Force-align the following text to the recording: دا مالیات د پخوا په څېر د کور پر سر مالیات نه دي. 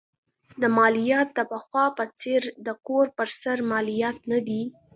دا 0.61 0.67
مالیات 0.77 1.29
د 1.35 1.39
پخوا 1.51 1.85
په 1.97 2.03
څېر 2.19 2.41
د 2.65 2.67
کور 2.87 3.05
پر 3.17 3.27
سر 3.41 3.57
مالیات 3.71 4.17
نه 4.31 4.39
دي. 4.47 4.63